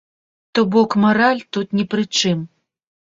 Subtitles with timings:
[0.53, 2.41] То бок мараль тут ні пры чым.